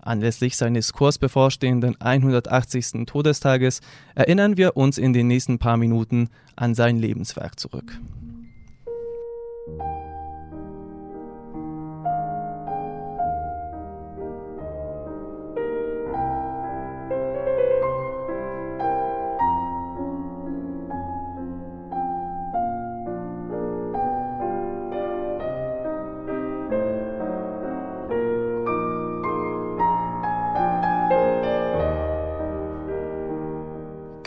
Anlässlich 0.00 0.56
seines 0.56 0.92
kurz 0.92 1.18
bevorstehenden 1.18 2.00
180. 2.00 3.06
Todestages 3.06 3.80
erinnern 4.14 4.56
wir 4.56 4.76
uns 4.76 4.98
in 4.98 5.12
den 5.12 5.26
nächsten 5.26 5.58
paar 5.58 5.76
Minuten 5.76 6.28
an 6.56 6.74
sein 6.74 6.98
Lebenswerk 6.98 7.58
zurück. 7.58 7.98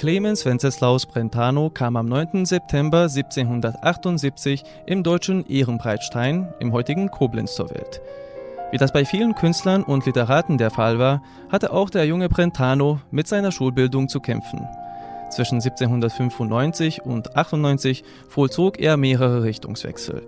Clemens 0.01 0.47
Wenceslaus 0.47 1.05
Brentano 1.05 1.69
kam 1.69 1.95
am 1.95 2.07
9. 2.07 2.43
September 2.47 3.03
1778 3.03 4.63
im 4.87 5.03
deutschen 5.03 5.45
Ehrenbreitstein 5.45 6.51
im 6.59 6.73
heutigen 6.73 7.11
Koblenz 7.11 7.53
zur 7.53 7.69
Welt. 7.69 8.01
Wie 8.71 8.79
das 8.79 8.93
bei 8.93 9.05
vielen 9.05 9.35
Künstlern 9.35 9.83
und 9.83 10.07
Literaten 10.07 10.57
der 10.57 10.71
Fall 10.71 10.97
war, 10.97 11.21
hatte 11.51 11.71
auch 11.71 11.91
der 11.91 12.07
junge 12.07 12.29
Brentano 12.29 12.99
mit 13.11 13.27
seiner 13.27 13.51
Schulbildung 13.51 14.09
zu 14.09 14.21
kämpfen. 14.21 14.67
Zwischen 15.29 15.61
1795 15.61 17.03
und 17.05 17.35
98 17.35 18.03
vollzog 18.27 18.79
er 18.79 18.97
mehrere 18.97 19.43
Richtungswechsel. 19.43 20.23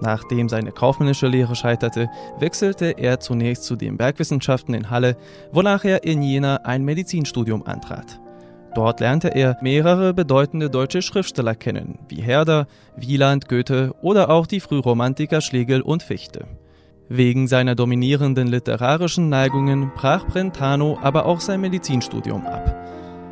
Nachdem 0.00 0.48
seine 0.48 0.72
kaufmännische 0.72 1.28
Lehre 1.28 1.54
scheiterte, 1.54 2.10
wechselte 2.40 2.86
er 2.98 3.20
zunächst 3.20 3.62
zu 3.62 3.76
den 3.76 3.96
Bergwissenschaften 3.96 4.74
in 4.74 4.90
Halle, 4.90 5.16
wonach 5.52 5.84
er 5.84 6.02
in 6.02 6.20
Jena 6.20 6.56
ein 6.64 6.84
Medizinstudium 6.84 7.64
antrat. 7.64 8.18
Dort 8.74 8.98
lernte 8.98 9.28
er 9.28 9.56
mehrere 9.60 10.12
bedeutende 10.12 10.68
deutsche 10.68 11.00
Schriftsteller 11.00 11.54
kennen, 11.54 12.00
wie 12.08 12.20
Herder, 12.20 12.66
Wieland, 12.96 13.48
Goethe 13.48 13.94
oder 14.02 14.30
auch 14.30 14.46
die 14.46 14.60
Frühromantiker 14.60 15.40
Schlegel 15.40 15.80
und 15.80 16.02
Fichte. 16.02 16.46
Wegen 17.08 17.46
seiner 17.46 17.74
dominierenden 17.76 18.48
literarischen 18.48 19.28
Neigungen 19.28 19.92
brach 19.94 20.26
Brentano 20.26 20.98
aber 21.00 21.26
auch 21.26 21.40
sein 21.40 21.60
Medizinstudium 21.60 22.46
ab. 22.46 22.74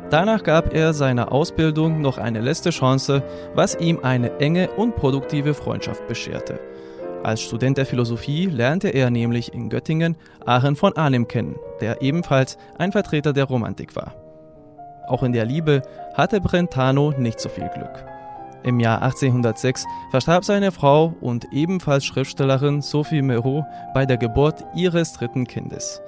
Danach 0.09 0.43
gab 0.43 0.73
er 0.73 0.93
seiner 0.93 1.31
Ausbildung 1.31 1.99
noch 1.99 2.19
eine 2.19 2.39
letzte 2.39 2.69
Chance, 2.69 3.23
was 3.55 3.75
ihm 3.75 3.99
eine 4.03 4.39
enge 4.39 4.69
und 4.71 4.95
produktive 4.95 5.55
Freundschaft 5.55 6.07
bescherte. 6.07 6.59
Als 7.23 7.41
Student 7.41 7.77
der 7.77 7.85
Philosophie 7.85 8.45
lernte 8.45 8.89
er 8.89 9.09
nämlich 9.09 9.53
in 9.53 9.69
Göttingen 9.69 10.15
Aachen 10.45 10.75
von 10.75 10.95
Arnim 10.95 11.27
kennen, 11.27 11.55
der 11.81 12.01
ebenfalls 12.01 12.57
ein 12.77 12.91
Vertreter 12.91 13.33
der 13.33 13.45
Romantik 13.45 13.95
war. 13.95 14.22
Auch 15.07 15.23
in 15.23 15.33
der 15.33 15.45
Liebe 15.45 15.81
hatte 16.13 16.41
Brentano 16.41 17.11
nicht 17.17 17.39
so 17.39 17.49
viel 17.49 17.69
Glück. 17.69 18.05
Im 18.63 18.79
Jahr 18.79 19.01
1806 19.01 19.85
verstarb 20.11 20.45
seine 20.45 20.71
Frau 20.71 21.13
und 21.19 21.47
ebenfalls 21.51 22.05
Schriftstellerin 22.05 22.81
Sophie 22.81 23.21
Mereau 23.21 23.65
bei 23.93 24.05
der 24.05 24.17
Geburt 24.17 24.63
ihres 24.73 25.13
dritten 25.13 25.45
Kindes. 25.45 26.01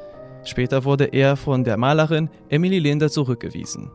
Später 0.45 0.85
wurde 0.85 1.05
er 1.05 1.35
von 1.35 1.63
der 1.63 1.75
Malerin 1.75 2.29
Emily 2.49 2.79
Linder 2.79 3.09
zurückgewiesen. 3.09 3.91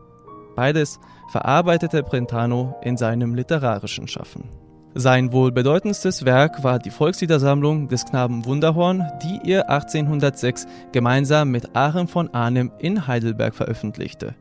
Beides 0.55 0.99
verarbeitete 1.31 2.03
Brentano 2.03 2.75
in 2.83 2.97
seinem 2.97 3.33
literarischen 3.33 4.07
Schaffen. 4.07 4.49
Sein 4.93 5.31
wohl 5.31 5.53
bedeutendstes 5.53 6.25
Werk 6.25 6.65
war 6.65 6.77
die 6.77 6.89
Volksliedersammlung 6.89 7.87
des 7.87 8.03
Knaben 8.03 8.45
Wunderhorn, 8.45 9.09
die 9.23 9.49
er 9.49 9.69
1806 9.69 10.67
gemeinsam 10.91 11.49
mit 11.49 11.75
Aachen 11.77 12.09
von 12.09 12.33
Arnim 12.33 12.71
in 12.77 13.07
Heidelberg 13.07 13.55
veröffentlichte. 13.55 14.35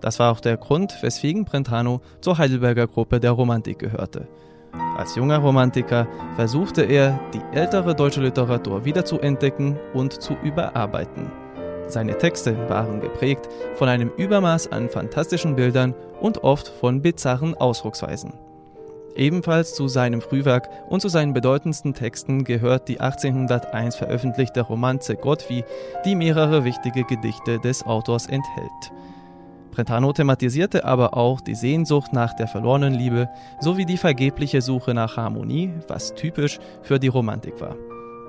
Das 0.00 0.18
war 0.18 0.32
auch 0.32 0.40
der 0.40 0.56
Grund, 0.56 0.96
weswegen 1.02 1.44
Brentano 1.44 2.00
zur 2.20 2.38
Heidelberger 2.38 2.86
Gruppe 2.86 3.20
der 3.20 3.32
Romantik 3.32 3.78
gehörte. 3.78 4.28
Als 4.96 5.16
junger 5.16 5.38
Romantiker 5.38 6.06
versuchte 6.36 6.82
er, 6.82 7.18
die 7.32 7.56
ältere 7.56 7.94
deutsche 7.94 8.20
Literatur 8.20 8.84
wieder 8.84 9.04
zu 9.04 9.20
entdecken 9.20 9.78
und 9.94 10.22
zu 10.22 10.34
überarbeiten. 10.42 11.30
Seine 11.88 12.18
Texte 12.18 12.68
waren 12.68 13.00
geprägt 13.00 13.48
von 13.76 13.88
einem 13.88 14.10
Übermaß 14.16 14.70
an 14.72 14.90
fantastischen 14.90 15.56
Bildern 15.56 15.94
und 16.20 16.44
oft 16.44 16.68
von 16.68 17.00
bizarren 17.00 17.54
Ausdrucksweisen. 17.54 18.34
Ebenfalls 19.16 19.74
zu 19.74 19.88
seinem 19.88 20.20
Frühwerk 20.20 20.68
und 20.88 21.00
zu 21.00 21.08
seinen 21.08 21.32
bedeutendsten 21.32 21.94
Texten 21.94 22.44
gehört 22.44 22.88
die 22.88 23.00
1801 23.00 23.96
veröffentlichte 23.96 24.60
Romanze 24.60 25.16
Gottwie, 25.16 25.64
die 26.04 26.14
mehrere 26.14 26.64
wichtige 26.64 27.04
Gedichte 27.04 27.58
des 27.58 27.84
Autors 27.84 28.26
enthält. 28.26 28.92
Brentano 29.70 30.12
thematisierte 30.12 30.84
aber 30.84 31.16
auch 31.16 31.40
die 31.40 31.54
Sehnsucht 31.54 32.12
nach 32.12 32.34
der 32.34 32.48
verlorenen 32.48 32.94
Liebe 32.94 33.28
sowie 33.60 33.84
die 33.84 33.96
vergebliche 33.96 34.62
Suche 34.62 34.94
nach 34.94 35.16
Harmonie, 35.16 35.72
was 35.88 36.14
typisch 36.14 36.58
für 36.82 36.98
die 36.98 37.08
Romantik 37.08 37.60
war. 37.60 37.76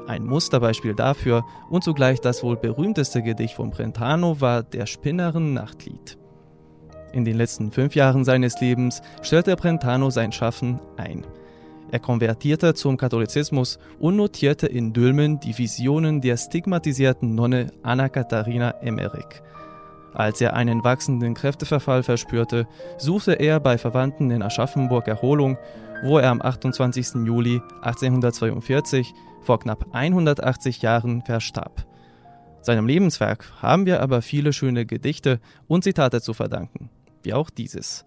Ein 0.08 0.26
Musterbeispiel 0.26 0.96
dafür 0.96 1.46
und 1.70 1.84
zugleich 1.84 2.20
das 2.20 2.44
wohl 2.44 2.58
berühmteste 2.58 3.22
Gedicht 3.22 3.54
von 3.54 3.70
Brentano 3.70 4.42
war 4.42 4.64
Der 4.64 4.86
Spinnerin 4.86 5.54
Nachtlied. 5.54 6.18
In 7.14 7.26
den 7.26 7.38
letzten 7.38 7.72
fünf 7.72 7.96
Jahren 7.96 8.24
seines 8.24 8.60
Lebens 8.60 9.02
stellte 9.22 9.56
Brentano 9.56 10.10
sein 10.10 10.32
Schaffen 10.32 10.80
ein. 10.98 11.26
Er 11.92 12.00
konvertierte 12.00 12.76
zum 12.76 12.98
Katholizismus 12.98 13.80
und 14.00 14.16
notierte 14.16 14.68
in 14.68 14.94
Dülmen 14.94 15.40
die 15.40 15.58
Visionen 15.58 16.22
der 16.22 16.38
stigmatisierten 16.38 17.34
Nonne 17.34 17.72
Anna 17.82 18.10
Katharina 18.10 18.72
Emmerich. 18.82 19.42
Als 20.14 20.42
er 20.42 20.54
einen 20.54 20.84
wachsenden 20.84 21.34
Kräfteverfall 21.34 22.04
verspürte, 22.04 22.68
suchte 22.98 23.34
er 23.34 23.60
bei 23.60 23.78
Verwandten 23.78 24.32
in 24.32 24.42
Aschaffenburg 24.42 25.08
Erholung, 25.08 25.58
wo 26.04 26.18
er 26.18 26.30
am 26.30 26.42
28. 26.42 27.26
Juli 27.26 27.62
1842 27.82 29.14
vor 29.42 29.60
knapp 29.60 29.86
180 29.94 30.82
Jahren 30.82 31.22
verstarb. 31.22 31.86
Seinem 32.62 32.88
Lebenswerk 32.88 33.52
haben 33.62 33.86
wir 33.86 34.02
aber 34.02 34.22
viele 34.22 34.52
schöne 34.54 34.86
Gedichte 34.86 35.40
und 35.68 35.84
Zitate 35.84 36.22
zu 36.22 36.34
verdanken, 36.34 36.90
wie 37.24 37.34
auch 37.34 37.50
dieses. 37.50 38.06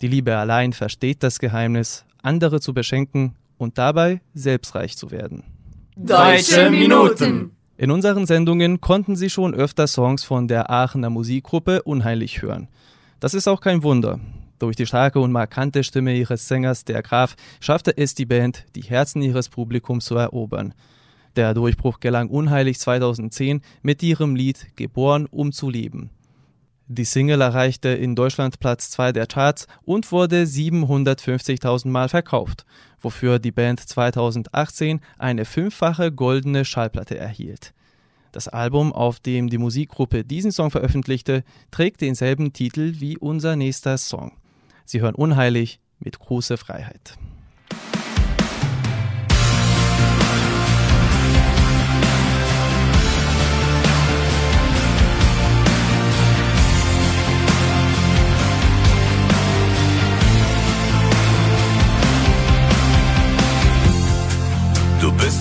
Die 0.00 0.08
Liebe 0.08 0.36
allein 0.36 0.72
versteht 0.72 1.22
das 1.22 1.38
Geheimnis, 1.38 2.04
andere 2.22 2.60
zu 2.60 2.74
beschenken 2.74 3.34
und 3.58 3.78
dabei 3.78 4.20
selbstreich 4.34 4.96
zu 4.96 5.10
werden. 5.10 5.44
Deutsche 5.96 6.70
Minuten 6.70 7.52
in 7.76 7.90
unseren 7.90 8.26
Sendungen 8.26 8.80
konnten 8.80 9.16
Sie 9.16 9.30
schon 9.30 9.54
öfter 9.54 9.86
Songs 9.86 10.24
von 10.24 10.46
der 10.46 10.70
Aachener 10.70 11.10
Musikgruppe 11.10 11.82
Unheilig 11.82 12.42
hören. 12.42 12.68
Das 13.18 13.34
ist 13.34 13.48
auch 13.48 13.60
kein 13.60 13.82
Wunder. 13.82 14.20
Durch 14.58 14.76
die 14.76 14.86
starke 14.86 15.18
und 15.18 15.32
markante 15.32 15.82
Stimme 15.82 16.14
ihres 16.14 16.46
Sängers, 16.46 16.84
der 16.84 17.02
Graf, 17.02 17.34
schaffte 17.60 17.96
es 17.96 18.14
die 18.14 18.26
Band, 18.26 18.66
die 18.76 18.82
Herzen 18.82 19.22
ihres 19.22 19.48
Publikums 19.48 20.04
zu 20.04 20.16
erobern. 20.16 20.74
Der 21.34 21.54
Durchbruch 21.54 21.98
gelang 21.98 22.28
Unheilig 22.28 22.78
2010 22.78 23.62
mit 23.82 24.02
ihrem 24.02 24.36
Lied 24.36 24.76
Geboren, 24.76 25.26
um 25.30 25.50
zu 25.50 25.70
leben. 25.70 26.10
Die 26.88 27.04
Single 27.04 27.40
erreichte 27.40 27.88
in 27.88 28.14
Deutschland 28.16 28.58
Platz 28.58 28.90
2 28.90 29.12
der 29.12 29.26
Charts 29.26 29.66
und 29.84 30.10
wurde 30.12 30.42
750.000 30.42 31.88
Mal 31.88 32.08
verkauft, 32.08 32.66
wofür 33.00 33.38
die 33.38 33.52
Band 33.52 33.80
2018 33.80 35.00
eine 35.18 35.44
fünffache 35.44 36.12
goldene 36.12 36.64
Schallplatte 36.64 37.16
erhielt. 37.16 37.72
Das 38.32 38.48
Album, 38.48 38.92
auf 38.92 39.20
dem 39.20 39.48
die 39.48 39.58
Musikgruppe 39.58 40.24
diesen 40.24 40.52
Song 40.52 40.70
veröffentlichte, 40.70 41.44
trägt 41.70 42.00
denselben 42.00 42.52
Titel 42.52 42.94
wie 42.98 43.16
unser 43.16 43.56
nächster 43.56 43.98
Song. 43.98 44.32
Sie 44.84 45.00
hören 45.00 45.14
unheilig 45.14 45.80
mit 46.00 46.18
großer 46.18 46.56
Freiheit. 46.56 47.16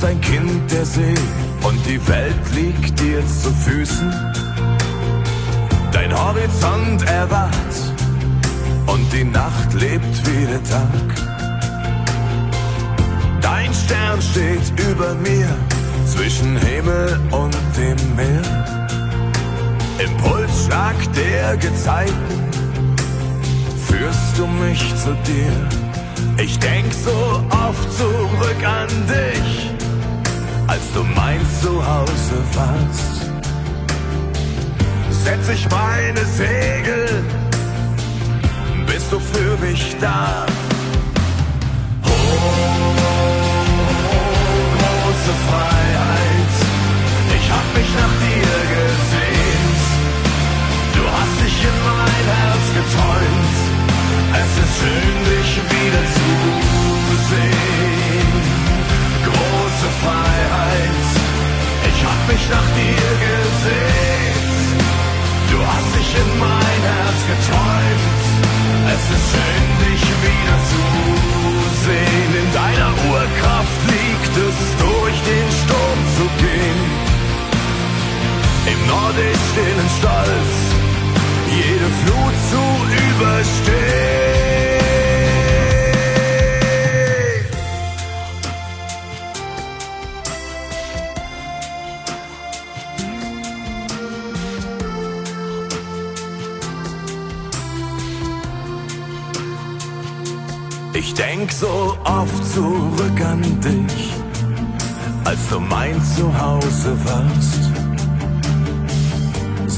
Bist 0.01 0.05
ein 0.05 0.21
Kind 0.21 0.71
der 0.71 0.85
See 0.85 1.13
und 1.63 1.85
die 1.85 1.99
Welt 2.07 2.55
liegt 2.55 2.99
dir 2.99 3.19
zu 3.27 3.51
Füßen. 3.51 4.11
Dein 5.91 6.11
Horizont 6.17 7.03
erwacht 7.07 7.73
und 8.87 9.13
die 9.13 9.23
Nacht 9.23 9.73
lebt 9.73 10.15
wie 10.25 10.45
der 10.45 10.63
Tag. 10.63 11.07
Dein 13.41 13.71
Stern 13.73 14.21
steht 14.21 14.89
über 14.89 15.13
mir 15.15 15.47
zwischen 16.05 16.57
Himmel 16.57 17.19
und 17.31 17.55
dem 17.77 18.15
Meer. 18.15 18.41
Impulsschlag 19.99 20.95
der 21.15 21.57
Gezeiten 21.57 22.41
führst 23.87 24.37
du 24.37 24.47
mich 24.47 24.95
zu 24.95 25.13
dir. 25.27 26.43
Ich 26.43 26.57
denk 26.57 26.91
so 26.91 27.43
oft 27.51 27.97
zurück 27.97 28.65
an 28.65 28.87
dich, 29.07 29.80
als 30.71 30.93
du 30.93 31.03
mein 31.03 31.41
Zuhause 31.61 32.37
warst. 32.53 33.29
Setz 35.09 35.49
ich 35.49 35.69
meine 35.69 36.25
Segel, 36.25 37.23
bist 38.87 39.11
du 39.11 39.19
für 39.19 39.57
mich 39.57 39.97
da. 39.99 40.45
Es 69.13 69.23
schön, 69.31 69.65
dich 69.83 70.03
wieder 70.25 70.57
zu 70.71 70.83
sehen. 71.85 72.31
In 72.41 72.49
deiner 72.53 72.91
Urkraft 73.11 73.79
liegt 73.93 74.35
es, 74.47 74.57
durch 74.85 75.17
den 75.31 75.47
Sturm 75.61 75.99
zu 76.17 76.25
gehen. 76.43 76.81
Im 78.71 78.79
Nordisch 78.87 79.43
stillen 79.51 79.89
Stolz 79.99 80.51
jede 81.49 81.89
Flut 82.01 82.35
zu 82.51 82.63
überstehen. 83.09 84.30
Ich 101.03 101.13
denk 101.15 101.51
so 101.51 101.97
oft 102.03 102.45
zurück 102.53 103.19
an 103.25 103.41
dich, 103.59 104.13
als 105.23 105.49
du 105.49 105.59
mein 105.59 105.99
Zuhause 106.15 106.95
warst 107.05 107.71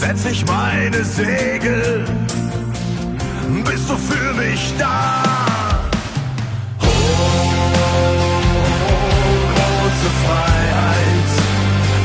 setz 0.04 0.26
ich 0.26 0.46
meine 0.46 1.04
Segel, 1.04 2.06
bist 3.64 3.90
du 3.90 3.96
für 3.96 4.34
mich 4.34 4.74
da? 4.78 5.24
Oh, 6.82 6.88
große 9.54 10.10
Freiheit, 10.24 11.32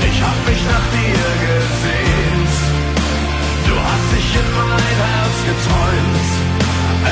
ich 0.09 0.18
hab 0.26 0.38
mich 0.48 0.62
nach 0.72 0.87
dir 0.98 1.28
gesehnt. 1.48 2.54
Du 3.66 3.74
hast 3.87 4.07
dich 4.14 4.31
in 4.42 4.48
mein 4.61 4.96
Herz 5.02 5.37
geträumt, 5.50 6.31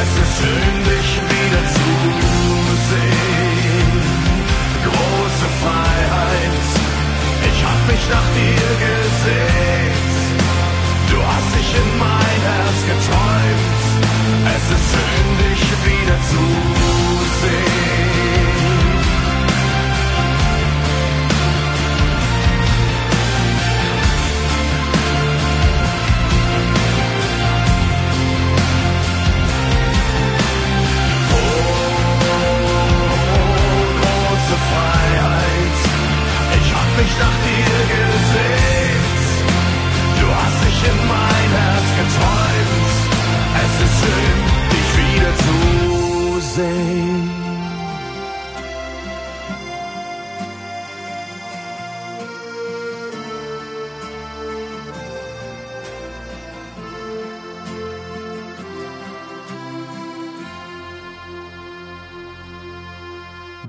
es 0.03 0.11
ist 0.23 0.33
schön, 0.38 0.77
dich 0.90 1.11
wieder 1.33 1.64
Große 5.37 5.49
Freiheit, 5.62 6.66
ich 7.42 7.62
hab 7.62 7.81
mich 7.92 8.09
nach 8.09 8.29
dir 8.38 8.68
gesehnt. 8.87 10.16
Du 11.11 11.18
hast 11.20 11.51
dich 11.59 11.75
in 11.77 11.99
mein 11.99 12.40
Herz 12.49 12.79
geträumt. 12.90 13.85
Es 14.57 14.64
ist 14.77 14.87
schön, 14.92 15.29
dich 15.44 15.62
wieder 15.85 16.76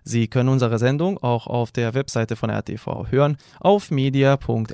Sie 0.03 0.27
können 0.27 0.48
unsere 0.48 0.81
Sendung 0.81 1.22
auch 1.22 1.46
auf 1.46 1.70
der 1.70 1.94
Webseite 1.94 2.35
von 2.35 2.51
RTV 2.51 3.07
hören, 3.11 3.37
auf 3.61 3.92
media.rtv.rs 3.92 4.64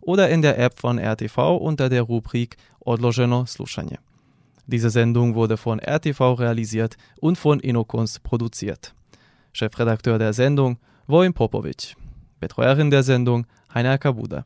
oder 0.00 0.28
in 0.28 0.42
der 0.42 0.60
App 0.60 0.78
von 0.78 1.00
RTV 1.00 1.56
unter 1.56 1.88
der 1.88 2.02
Rubrik 2.02 2.56
Odloženo 2.78 3.46
slušanje. 3.46 3.98
Diese 4.68 4.90
Sendung 4.90 5.34
wurde 5.34 5.56
von 5.56 5.80
RTV 5.80 6.34
realisiert 6.34 6.96
und 7.20 7.36
von 7.36 7.58
Innokunst 7.58 8.22
produziert. 8.22 8.94
Chefredakteur 9.52 10.18
der 10.18 10.32
Sendung 10.32 10.78
Wojn 11.06 11.32
Popovic. 11.32 11.96
Betreuerin 12.40 12.90
der 12.90 13.02
Sendung 13.02 13.46
Heiner 13.72 13.98
Kabuda. 13.98 14.44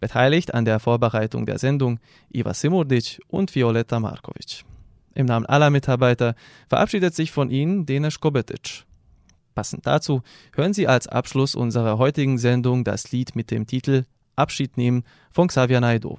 Beteiligt 0.00 0.54
an 0.54 0.64
der 0.64 0.80
Vorbereitung 0.80 1.46
der 1.46 1.58
Sendung 1.58 2.00
Iva 2.30 2.54
Simurdic 2.54 3.20
und 3.28 3.54
Violetta 3.54 4.00
Markovic. 4.00 4.64
Im 5.14 5.26
Namen 5.26 5.46
aller 5.46 5.70
Mitarbeiter 5.70 6.34
verabschiedet 6.68 7.14
sich 7.14 7.32
von 7.32 7.50
Ihnen 7.50 7.86
Denis 7.86 8.20
Kobetic. 8.20 8.84
Passend 9.54 9.86
dazu 9.86 10.22
hören 10.54 10.72
Sie 10.72 10.86
als 10.86 11.06
Abschluss 11.06 11.54
unserer 11.54 11.98
heutigen 11.98 12.38
Sendung 12.38 12.84
das 12.84 13.12
Lied 13.12 13.36
mit 13.36 13.50
dem 13.50 13.66
Titel 13.66 14.04
Abschied 14.36 14.76
nehmen 14.76 15.04
von 15.30 15.48
Xavier 15.48 15.80
Naidoo. 15.80 16.18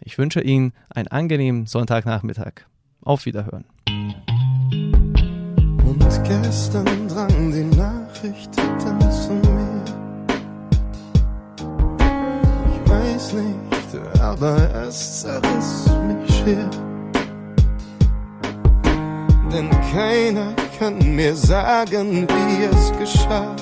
Ich 0.00 0.16
wünsche 0.16 0.40
Ihnen 0.40 0.72
einen 0.88 1.08
angenehmen 1.08 1.66
Sonntagnachmittag. 1.66 2.66
Auf 3.02 3.26
Wiederhören. 3.26 3.64
Gestern 6.30 7.08
drang 7.08 7.50
die 7.50 7.76
Nachricht 7.76 8.56
dann 8.56 9.00
zu 9.10 9.32
mir. 9.32 9.82
Ich 12.70 12.88
weiß 12.88 13.32
nicht, 13.32 14.20
aber 14.22 14.56
es 14.86 15.22
zerriss 15.22 15.90
mich 16.06 16.32
schier. 16.36 16.70
Denn 19.52 19.70
keiner 19.92 20.54
kann 20.78 20.98
mir 21.16 21.34
sagen, 21.34 22.28
wie 22.28 22.64
es 22.64 22.92
geschah. 22.96 23.56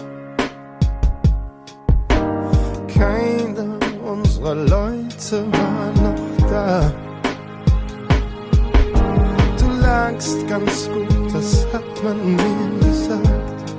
Keiner 2.86 3.78
unserer 4.06 4.54
Leute 4.54 5.46
war 5.52 5.90
noch 6.02 6.50
da. 6.50 6.92
Du 9.58 9.70
lagst 9.80 10.46
ganz 10.46 10.90
gut, 10.90 11.17
das 11.48 11.66
hat 11.72 12.04
man 12.04 12.36
mir 12.36 12.86
gesagt. 12.86 13.72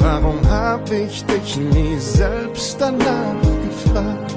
Warum 0.00 0.38
hab 0.50 0.90
ich 0.90 1.24
dich 1.24 1.56
nie 1.56 1.98
selbst 1.98 2.76
danach 2.78 3.40
gefragt? 3.66 4.36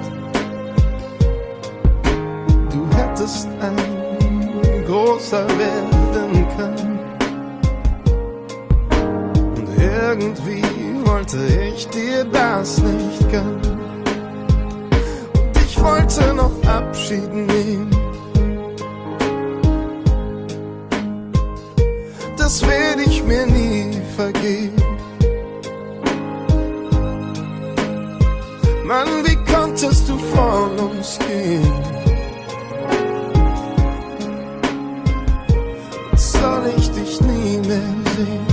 Du 2.72 2.98
hättest 2.98 3.48
ein 3.60 4.86
großer 4.86 5.46
werden 5.64 6.48
kann. 6.56 7.00
Und 9.58 9.70
irgendwie 9.78 10.64
wollte 11.06 11.38
ich 11.68 11.88
dir 11.90 12.24
das 12.26 12.82
nicht 12.82 13.32
gönnen. 13.32 13.80
Und 15.38 15.58
ich 15.66 15.82
wollte 15.82 16.34
noch 16.34 16.52
Abschied 16.66 17.34
nehmen. 17.34 18.07
Das 22.48 22.66
werde 22.66 23.04
ich 23.04 23.22
mir 23.26 23.46
nie 23.46 23.92
vergeben. 24.16 24.82
Mann, 28.86 29.10
wie 29.26 29.36
konntest 29.52 30.08
du 30.08 30.18
von 30.18 30.80
uns 30.80 31.20
gehen? 31.28 31.74
soll 36.16 36.72
ich 36.78 36.90
dich 36.92 37.20
nie 37.20 37.58
mehr 37.68 37.94
sehen. 38.16 38.48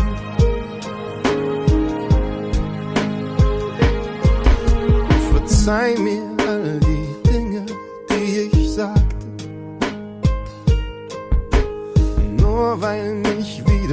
Verzeih 5.32 5.94
mir 6.00 6.33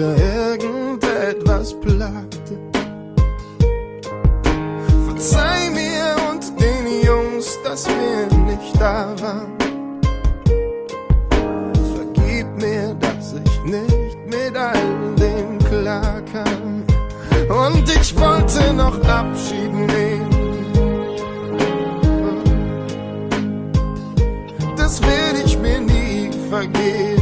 wieder 0.02 0.16
irgendetwas 0.18 1.74
plagte. 1.80 2.58
Verzeih 5.08 5.70
mir 5.70 6.16
und 6.32 6.44
den 6.60 7.04
Jungs, 7.06 7.60
dass 7.64 7.88
wir 7.88 8.40
nicht 8.46 8.80
da 8.80 9.14
waren. 9.22 9.54
Vergib 11.96 12.48
mir, 12.58 12.96
dass 12.96 13.34
ich 13.34 13.64
nicht 13.64 14.18
mit 14.26 14.58
all 14.58 15.16
dem 15.20 15.60
klarkam. 15.60 16.84
Und 17.50 17.88
ich 17.90 18.18
wollte 18.18 18.74
noch 18.74 19.00
Abschied 19.08 19.72
nehmen. 19.72 20.30
Das 24.78 25.00
werde 25.02 25.42
ich 25.46 25.58
mir 25.60 25.80
nie 25.80 26.32
vergeben. 26.50 27.21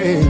Uns 0.00 0.29